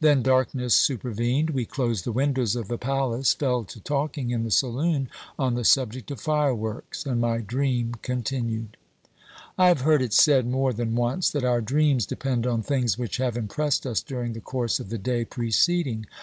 [0.00, 4.42] Then darkness super vened; we closed the windows of the palace, fell to talking in
[4.42, 8.78] the saloon on the subject of fireworks, and my dream continued.
[9.58, 13.18] I have heard it said more than once that our dreams depend on things which
[13.18, 16.06] have impressed us during the course of the day preceding.